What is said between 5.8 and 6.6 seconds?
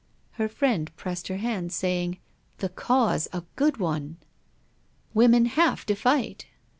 to fight.'